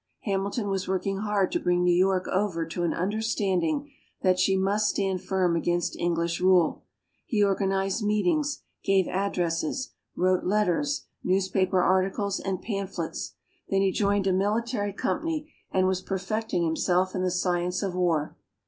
[0.21, 3.91] Hamilton was working hard to bring New York over to an understanding
[4.23, 6.81] that she must stand firm against English rule.
[7.27, 13.35] He organized meetings, gave addresses, wrote letters, newspaper articles and pamphlets.
[13.69, 18.35] Then he joined a military company and was perfecting himself in the science of war.